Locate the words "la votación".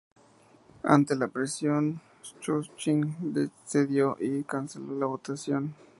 4.97-5.75